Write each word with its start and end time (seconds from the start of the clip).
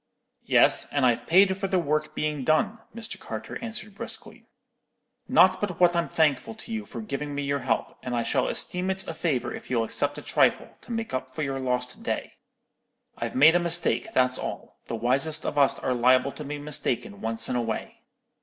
"Yes; 0.47 0.87
and 0.91 1.05
I've 1.05 1.27
paid 1.27 1.55
for 1.55 1.67
the 1.67 1.77
work 1.77 2.15
being 2.15 2.43
done,' 2.43 2.79
Mr. 2.95 3.19
Carter 3.19 3.59
answered 3.63 3.93
briskly; 3.93 4.47
'not 5.27 5.61
but 5.61 5.79
what 5.79 5.95
I'm 5.95 6.09
thankful 6.09 6.55
to 6.55 6.73
you 6.73 6.87
for 6.87 7.01
giving 7.01 7.35
me 7.35 7.43
your 7.43 7.59
help, 7.59 7.99
and 8.01 8.15
I 8.15 8.23
shall 8.23 8.47
esteem 8.47 8.89
it 8.89 9.07
a 9.07 9.13
favour 9.13 9.53
if 9.53 9.69
you'll 9.69 9.83
accept 9.83 10.17
a 10.17 10.23
trifle, 10.23 10.75
to 10.81 10.91
make 10.91 11.13
up 11.13 11.29
for 11.29 11.43
your 11.43 11.59
lost 11.59 12.01
day. 12.01 12.33
I've 13.15 13.35
made 13.35 13.53
a 13.53 13.59
mistake, 13.59 14.11
that's 14.11 14.39
all; 14.39 14.79
the 14.87 14.95
wisest 14.95 15.45
of 15.45 15.55
us 15.55 15.77
are 15.77 15.93
liable 15.93 16.31
to 16.31 16.43
be 16.43 16.57
mistaken 16.57 17.21
once 17.21 17.47
in 17.47 17.55
a 17.55 17.61
way.' 17.61 18.01